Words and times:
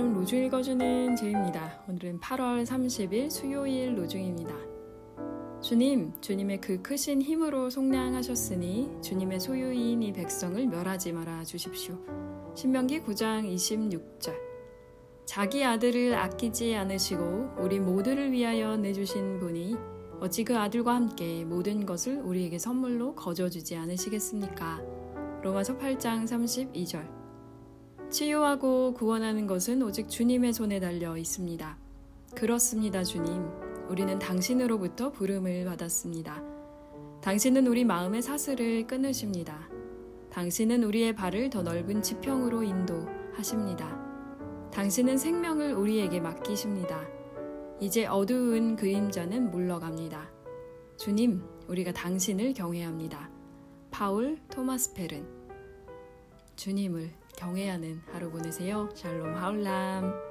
로중 0.00 0.46
읽어주는 0.46 1.14
제입니다. 1.14 1.82
오늘은 1.86 2.20
8월 2.20 2.64
30일 2.64 3.30
수요일 3.30 3.98
로중입니다. 3.98 4.54
주님, 5.60 6.12
주님의 6.22 6.60
그 6.62 6.80
크신 6.80 7.20
힘으로 7.20 7.68
속량하셨으니 7.68 9.02
주님의 9.02 9.40
소유인 9.40 10.02
이 10.02 10.12
백성을 10.12 10.66
멸하지 10.66 11.12
말아 11.12 11.44
주십시오. 11.44 11.98
신명기 12.54 13.02
9장 13.02 13.44
26절. 13.54 14.34
자기 15.26 15.62
아들을 15.64 16.14
아끼지 16.14 16.74
않으시고 16.74 17.56
우리 17.58 17.78
모두를 17.78 18.32
위하여 18.32 18.78
내주신 18.78 19.38
분이 19.38 19.76
어찌 20.20 20.44
그 20.44 20.56
아들과 20.56 20.94
함께 20.94 21.44
모든 21.44 21.84
것을 21.84 22.22
우리에게 22.22 22.58
선물로 22.58 23.14
거저 23.14 23.50
주지 23.50 23.76
않으시겠습니까? 23.76 24.80
로마서 25.42 25.76
8장 25.76 26.24
32절. 26.24 27.19
치유하고 28.10 28.94
구원하는 28.94 29.46
것은 29.46 29.82
오직 29.82 30.08
주님의 30.08 30.52
손에 30.52 30.80
달려 30.80 31.16
있습니다. 31.16 31.76
그렇습니다, 32.34 33.04
주님. 33.04 33.46
우리는 33.88 34.18
당신으로부터 34.18 35.12
부름을 35.12 35.64
받았습니다. 35.64 36.42
당신은 37.20 37.66
우리 37.66 37.84
마음의 37.84 38.22
사슬을 38.22 38.86
끊으십니다. 38.86 39.68
당신은 40.30 40.84
우리의 40.84 41.14
발을 41.14 41.50
더 41.50 41.62
넓은 41.62 42.02
지평으로 42.02 42.62
인도하십니다. 42.62 44.00
당신은 44.72 45.18
생명을 45.18 45.74
우리에게 45.74 46.20
맡기십니다. 46.20 47.06
이제 47.80 48.06
어두운 48.06 48.76
그림자는 48.76 49.50
물러갑니다. 49.50 50.30
주님, 50.96 51.42
우리가 51.68 51.92
당신을 51.92 52.54
경외합니다. 52.54 53.30
파울 53.90 54.38
토마스 54.50 54.94
페른 54.94 55.26
주님을 56.56 57.19
경외하는 57.40 58.02
하루 58.12 58.30
보내세요. 58.30 58.90
샬롬 58.94 59.34
하울람. 59.34 60.29